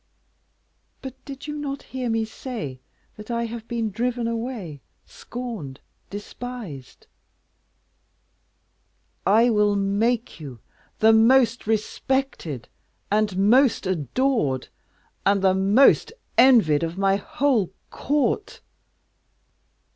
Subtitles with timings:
[1.03, 2.79] "But did you not hear me say
[3.17, 7.05] that I have been driven away, scorned, despised?"
[9.27, 10.59] "I will make you
[10.97, 12.67] the most respected,
[13.11, 14.69] and most adored,
[15.23, 18.59] and the most envied of my whole court."